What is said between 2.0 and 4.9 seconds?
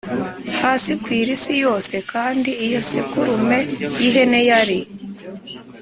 kandi iyo sekurume y ihene yari